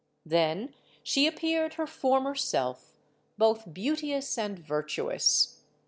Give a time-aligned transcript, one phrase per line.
[0.25, 0.73] Then
[1.03, 2.97] she appeared her former self,
[3.37, 5.61] both beauteous and virtuous.